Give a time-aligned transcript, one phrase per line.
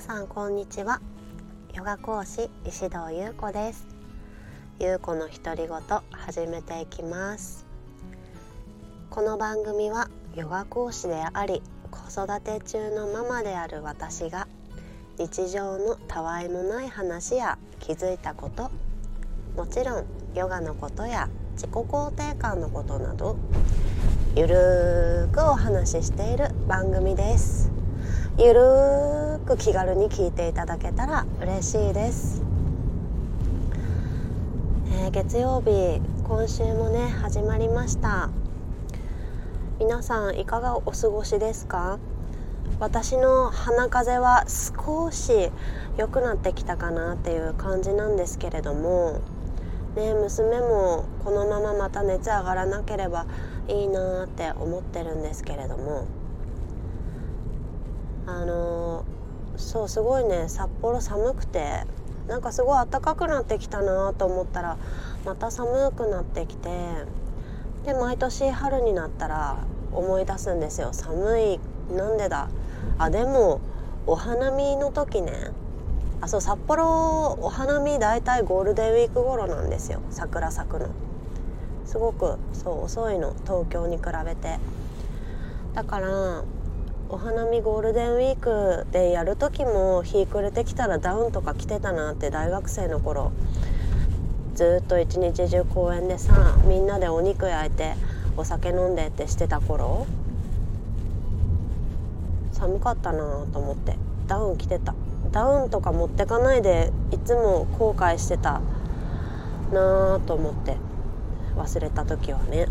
[0.00, 1.00] さんこんにちは。
[1.74, 3.84] ヨガ講師石堂優子です。
[4.78, 5.78] 優子の独り言
[6.12, 7.66] 始めていきます。
[9.10, 14.46] この番組はヨガ講師であり子育て中のママである私が
[15.18, 18.70] 日常のたわいもない話や気づいたこと
[19.56, 23.36] もちろんヨガのことや自己肯定感のことなど
[24.36, 27.77] ゆるーくお話ししている番組です。
[28.40, 32.40] ゆるーく気軽に聞いていただけたら嬉しいです、
[34.92, 38.30] えー、月曜日今週もね始まりました。
[39.80, 41.98] 皆さんいかがお過ごしですか？
[42.78, 45.50] 私の鼻風邪は少し
[45.96, 49.20] 良くなってきたかなっていう感じなんですけれども
[49.96, 53.26] ね娘もこのまままた熱上がらなければ
[53.66, 56.06] いいなって思ってるんですけれども
[58.28, 59.06] あの
[59.56, 61.84] そうすごいね札幌寒くて
[62.26, 64.76] なんかすごい暖かくなってきたなと思ったら
[65.24, 66.68] また寒くなってきて
[67.86, 69.56] で毎年春になったら
[69.92, 70.90] 思い出すんですよ。
[70.92, 71.60] 寒い
[71.96, 72.50] なんでだ？
[72.98, 73.60] あでも
[74.06, 75.32] お花見の時ね
[76.20, 80.00] あそう札幌お花見大体ゴールデンウィーク頃なんですよ。
[80.10, 80.88] 桜咲くの。
[81.86, 83.32] すごくそう遅いの。
[83.44, 84.58] 東京に比べて。
[85.72, 86.42] だから
[87.10, 93.32] お花見ゴールデンウィークでやる時も日暮れてきたらダウンとか着てたなって大学生の頃。
[94.54, 97.94] ずっと一日中公園でさみんなでお肉焼いて
[98.36, 100.06] お酒飲んでってしてた頃。
[102.52, 104.94] 寒かったなと思ってダウン着てた。
[105.32, 108.60] ダウンとか持ってかないでいつも後悔してた
[109.72, 110.76] なと思って
[111.56, 112.66] 忘れた時はね。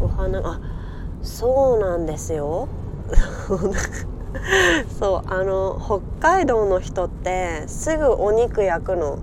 [0.00, 0.60] お花あ
[1.26, 2.68] そうなんですよ。
[4.98, 5.78] そうあの
[6.20, 9.18] 北海道の人ってすぐお肉焼くの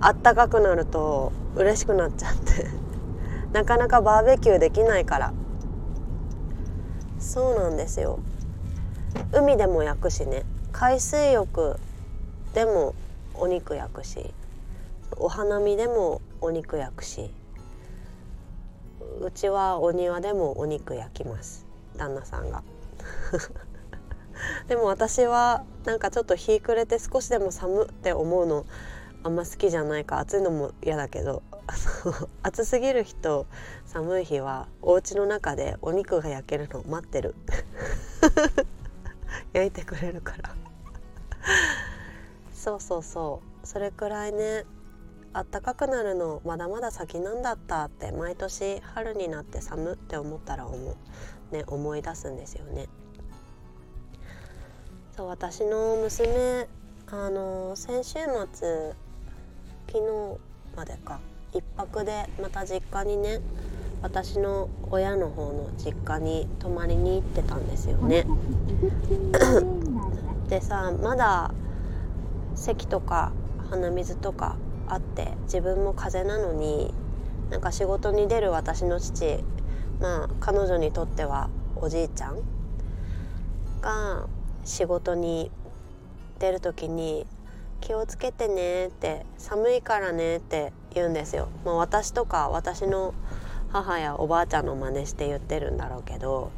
[0.00, 2.66] あったかくなると嬉しくなっちゃって。
[3.52, 5.32] なかなかバーベキューできないから。
[7.20, 8.18] そうなんですよ。
[9.32, 10.44] 海でも焼くしね。
[10.72, 11.78] 海水浴
[12.54, 12.94] でも
[13.34, 14.34] お肉焼くし
[15.16, 17.30] お花見でもお肉焼くし。
[19.20, 21.66] うちはお庭でもお肉焼きます。
[21.96, 22.62] 旦那さんが。
[24.68, 28.66] でも私はなんかちょっと日暮れて少しでも寒って思うの
[29.24, 31.42] あんま好きじゃないか暑いのも嫌だけど
[32.42, 33.46] 暑すぎる日と
[33.84, 37.34] 寒い日はお家の中でお肉が焼けるのを待ってる。
[39.52, 40.54] 焼いてくれるから。
[42.52, 43.66] そうそうそう。
[43.66, 44.64] それくらいね
[45.32, 52.86] あったかくなるのまだまだ先なんだったって毎年春になって寒って思ったら思う、ね、思い出すんですよね。
[55.16, 56.68] そう私の娘
[57.10, 58.18] あの先週
[58.52, 58.92] 末
[59.88, 60.38] 昨日
[60.76, 61.18] までか
[61.52, 63.40] 1泊でまた実家にね
[64.00, 68.26] 私の親の方の実家に泊まりに行ってたんですよね。
[70.48, 71.52] でさまだ
[72.54, 73.32] 席とか
[73.70, 74.56] 鼻水とか
[74.88, 76.92] あって自分も風邪なのに
[77.50, 79.44] なんか仕事に出る私の父
[80.00, 82.38] まあ彼女にとってはおじいちゃん
[83.80, 84.26] が
[84.64, 85.50] 仕事に
[86.38, 87.26] 出る時に
[87.80, 91.48] 「気をつけてね」って「寒いからね」って言うんですよ。
[91.64, 93.14] まあ、私とか私の
[93.70, 96.50] 母やおばあちゃんの真似して言ってるんだろうけど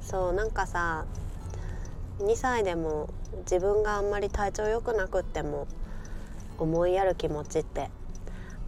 [0.00, 1.04] そうなんかさ
[2.18, 3.08] 2歳でも
[3.40, 5.66] 自分があんまり体調良くなくっても
[6.60, 7.90] 思いやる気持ちって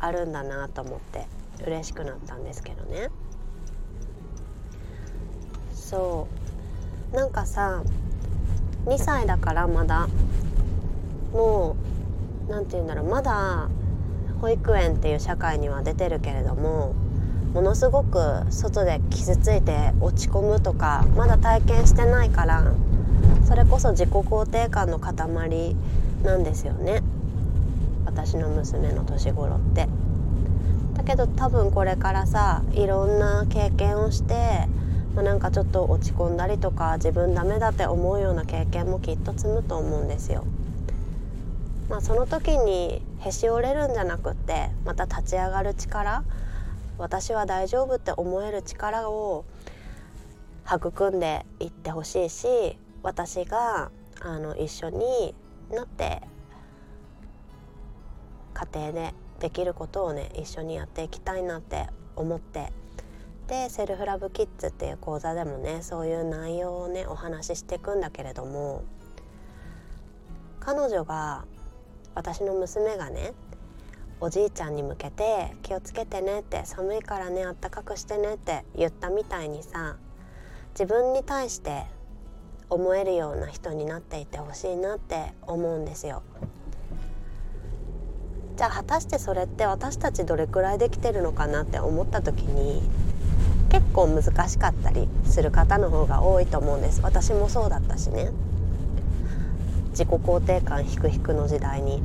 [0.00, 1.26] あるんだなと思って
[1.64, 3.08] 嬉しくなったんですけどね
[5.72, 6.26] そ
[7.12, 7.82] うなんかさ
[8.86, 10.08] 2歳だからまだ
[11.32, 11.76] も
[12.48, 13.69] う何て言うんだろうまだ
[14.41, 16.94] 保育園っていう社会には出てるけれども
[17.54, 18.18] ものすごく
[18.50, 22.72] 外で傷ついて落ち込むとかまだ体験してないから
[23.44, 25.77] それこそ自己肯定感の塊
[26.24, 27.03] なんですよね。
[28.14, 29.88] 私の娘の年頃って
[30.94, 34.68] だけど多分これからさいろんな経験をして、
[35.14, 40.44] まあ、なんかちょっと落ち込んだりとか自分ダメだって思うような経験もきっと積むと思うんですよ。
[41.88, 46.24] まあ、その時にへし折れるんじゃなくってまた立ち上がる力
[46.97, 49.44] 私は大丈夫って思える力を
[50.66, 55.34] 育んでいってほしいし私があの一緒に
[55.70, 56.22] なって
[58.54, 62.72] 家庭でできることをね一緒にやっていきたいなって思って
[63.49, 68.84] でセルフラブキッズっていう講座でもねそういう内容をねお話ししていくんだけれども
[70.60, 71.45] 彼女が
[72.15, 73.33] 私の娘がね
[74.21, 79.97] おじいちゃんに向けて「気をつけてね」って「寒いからねあったかくしてね」って言ったみたいにさ
[80.71, 81.87] 自分に対して
[82.71, 86.22] 思えるような人になっていてほしいなって思うんですよ。
[88.57, 92.83] じゃあ果たしてそれって私たちどれくらいできてるのかなって思った時に
[93.71, 97.01] 結構難しかったりする方の方が多いと思うんです。
[97.03, 98.31] 私もそうだったしね。
[99.91, 102.03] 自己肯定感ひくひくの時代に。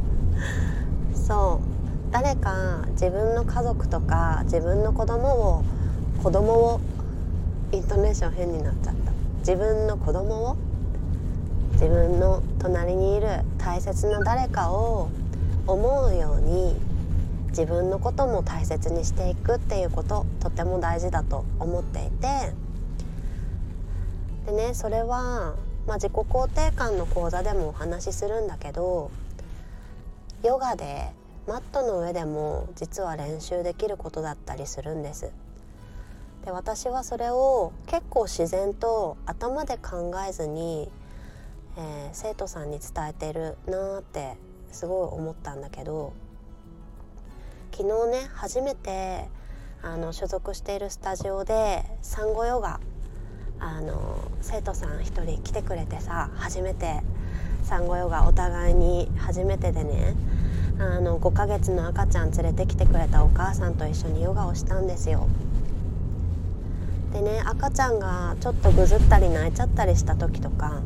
[1.14, 2.12] そう。
[2.12, 5.64] 誰か自分の家族とか自分の子供を
[6.22, 6.80] 子供を
[7.72, 9.12] イントネーション変になっちゃった。
[9.38, 10.56] 自分の子供を
[11.72, 15.08] 自分の隣にいる大切な誰かを
[15.72, 16.74] 思うように
[17.48, 22.52] 自分のことも大切にしていくっていうこととても大事だと思っていて
[24.46, 25.54] でねそれは、
[25.86, 29.10] まあ、自己肯定感の講座でもお話しするんだけど
[30.42, 31.10] ヨガで
[31.46, 35.32] マットの上でも実は練習できることだったりするんです。
[36.44, 40.90] で私はそれを結構自然と頭で考えずに、
[41.76, 44.36] えー、生徒さんに伝えてるなーって
[44.72, 46.12] すごい思ったんだけど
[47.72, 49.28] 昨日ね初めて
[49.82, 52.80] あの所属しているスタジオで産後ヨガ
[53.58, 57.00] あの生徒さん一人来てくれてさ初めて
[57.62, 60.14] 産後ヨガお互いに初めてでね
[60.78, 65.28] あの5ヶ月の赤ちゃん連れてきてくれたお母さんと一緒にヨガをしたんですよ。
[67.12, 70.80] でね赤ちゃんがちょっとぐずったり泣いちゃったりした時とか、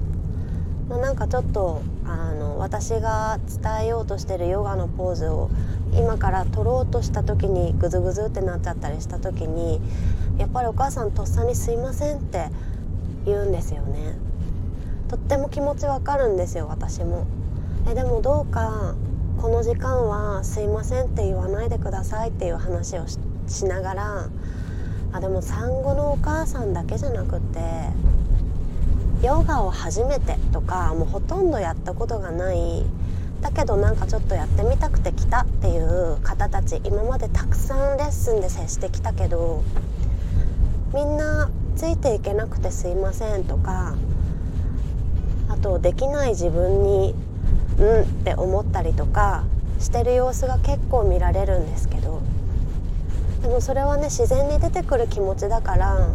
[0.89, 5.51] まあ、なんかちょっとあの私が伝えようとしてるヨガのポーズを
[5.93, 9.81] 今から取ろうとした時にグズグズってなっちゃったりした時に
[10.39, 12.51] やっぱりお母さんとっさに「すいません」って
[13.25, 14.17] 言うんですよね。
[15.09, 17.25] とっても気持ちわかるんですよ私も。
[17.89, 18.95] えでもどうか
[19.41, 23.05] この時間は「すいません」って言わないでくださいっていう話を
[23.47, 24.29] しながら
[25.13, 27.61] あでも産後のお母さんだけじゃなくて
[29.25, 32.85] ヨガを初めてとかもうほとんどやったことがない。
[33.41, 39.63] だけどなんかちょっとやってみたくて来たっていう方たち今までたくさんレッスンで接してきたけど
[40.95, 43.97] みんなついていけなくてすいませんとか
[45.49, 47.15] あとできない自分に
[47.79, 49.45] うんって思ったりとか
[49.79, 52.23] してる様子が結構見られるんですけど
[53.43, 56.09] でもそれはね自然に出てくる気持ちだから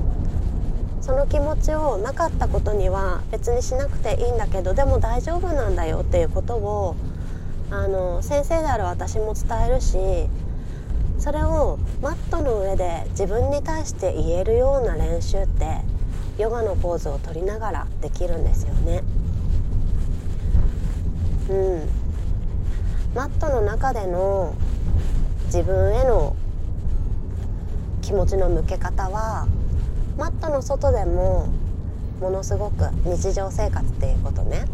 [1.10, 6.96] その気持ちをなかったことには別にしなくていいんだけどでも大丈夫なんだよっていうことを
[7.72, 9.98] あの先生である私も伝えるし
[11.18, 15.80] それをマットの上で自分に対して言えるような練習って
[16.38, 19.02] ヨガのポーズを取りながらできるんですよね。
[21.50, 21.90] うん、
[23.16, 24.54] マットの中での
[25.46, 26.36] 自分への
[28.04, 29.48] 気持ちの向け方は
[30.20, 31.48] マットの外でも
[32.20, 34.66] ものすごく日常生活っていうことね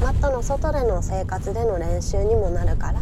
[0.00, 3.00] マットの外での生活での練習にもなるから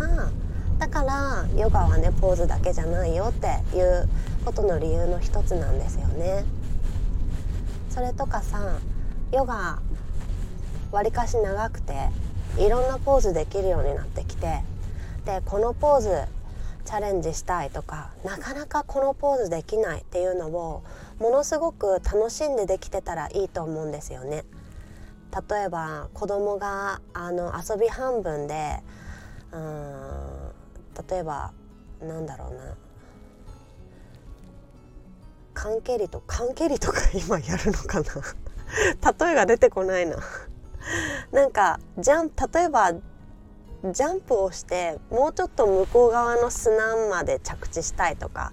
[0.79, 4.07] だからヨガはねポーズだけじゃないよっていう
[4.45, 6.45] ことの理由の一つなんですよね。
[7.89, 8.79] それとかさ
[9.33, 9.81] ヨガ
[10.93, 11.95] わりかし長くて
[12.59, 14.63] いろんなポーズできるようになってきて
[15.25, 16.11] でこのポーズ
[16.89, 20.83] チャレンジしたいとかなかなかこのポーズできないっていうのを
[21.19, 24.47] ものすごく楽しんでできてたらいいと思うんですよね。
[25.51, 28.79] 例えば子供があの遊び半分で
[29.53, 30.51] うん
[31.11, 31.53] 例えば
[32.01, 32.75] なんだろうな。
[35.53, 38.07] 缶蹴りと缶蹴りとか今やるのかな。
[39.29, 40.17] 例えが出てこないな。
[41.33, 42.95] なんかじゃん例えば
[43.85, 48.53] ジャンプをしてもうちょっと向こう側の砂まで着地したいとか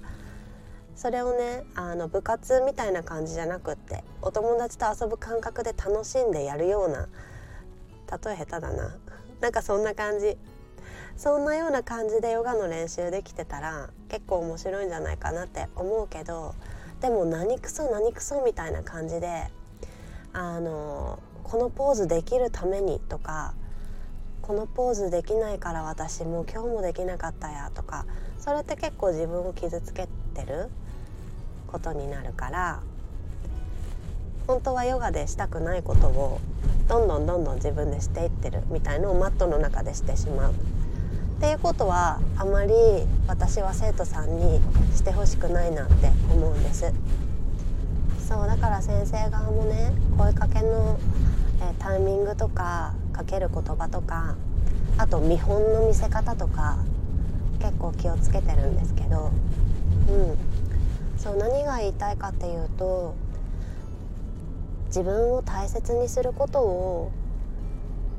[0.96, 7.08] それをねあの部活みたいな感じじゃなくってお友達と遊ぶ感覚で楽しんでやるような
[8.12, 8.96] 例え下手だな。
[9.42, 10.38] なんかそんな感じ。
[11.18, 16.56] そんなような感じでヨガの練習できてたら結構面白いんじゃないかなって思うけど
[17.00, 19.48] でも何クソ何クソみたいな感じで
[20.34, 23.54] あのこのポーズできるためにとか
[24.48, 28.06] このポーズできないから私もう今日もできなかったやとか
[28.38, 30.70] それって結構自分を傷つけてる？
[31.68, 32.80] ことになるから
[34.48, 36.40] 本当はヨガでしたくないことを
[36.88, 40.52] どんどんどんどん自分でしていってるみたいのをマットの中でしてしまう。
[40.52, 40.56] っ
[41.42, 42.74] ていうことはあまり
[43.28, 44.62] 私は生徒さんに
[44.96, 46.94] してほしくないなって思うんです。
[48.26, 50.98] そうだから先生側もね声かけの、
[51.62, 54.36] え、タイミングとかかける言葉とか
[54.98, 56.78] あと見本の見せ方とか
[57.60, 59.32] 結構気をつけてるんですけど
[60.10, 60.38] うん
[61.18, 63.16] そう何が言いたいかっていうと
[64.88, 67.12] 自分を大切にすることを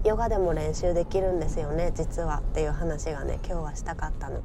[0.05, 4.41] ヨガでも練習できるんですよね実はっていう話がね今日はしたかったの。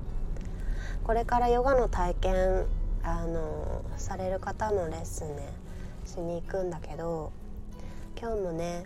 [1.04, 2.66] これからヨガの体験
[3.04, 5.50] あのされる方のレッスンね
[6.06, 7.32] しに行くんだけど
[8.20, 8.86] 今日もね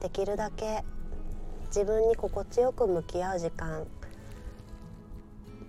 [0.00, 0.84] できるだけ
[1.66, 3.86] 自分に心地よく向き合う時間。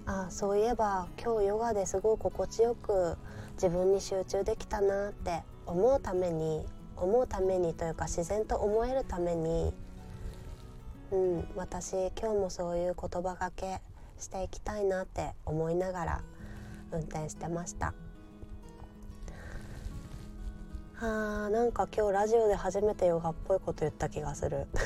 [0.06, 3.16] あそういえば今日ヨガですごい心地よく
[3.54, 6.66] 自分に集中できたなって思うために
[6.98, 9.72] 思うためにというか自然と思えるために、
[11.12, 13.82] うん、私今日もそういう言葉がけ
[14.18, 16.22] していきたいなって思いながら
[16.92, 17.94] 運転してました。
[21.02, 24.68] あーなんか今日ラジオで初めてヨガっぽいこと言った気がする。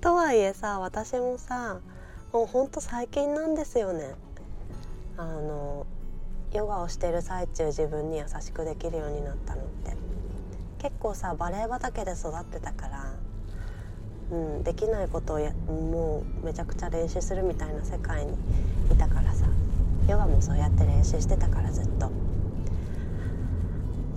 [0.00, 1.80] とはいえさ私もさ
[2.32, 4.14] もうほんと最近なんですよね。
[5.18, 5.84] あの
[6.54, 9.94] ヨガをしてる最中自分に優しくできるようになったのって。
[10.78, 13.12] 結構さバレエ畑で育ってたから、
[14.30, 18.32] うん、できないことをやもうめちゃくちゃ練習するみたいな世界に
[18.90, 19.44] いたからさ。
[20.08, 22.10] ヨガもそうやって練習してたからずっと。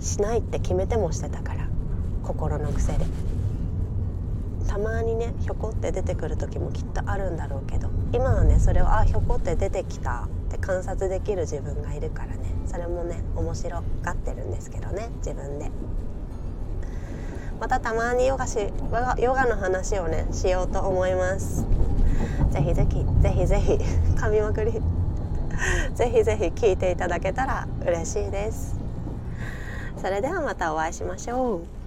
[0.00, 1.68] しないって決めてもしてたから
[2.22, 3.04] 心の癖で。
[4.66, 12.54] たまにねひょこって出てくる時もきっとあるんだろうけど今はねそれをあひょこって出てきたって観察できる自分がいるからね。
[12.66, 15.70] それもね面白がってるんですけどね自分で。
[17.58, 18.58] またたまにヨガし
[19.18, 21.66] ヨガの話をねしようと思います。
[22.50, 23.72] ぜひぜひぜひぜひ
[24.14, 24.80] 噛みまくり。
[25.94, 28.76] ぜひぜひ聞いていただけたら嬉しいです。
[29.96, 31.79] それではまたお会いしましょう。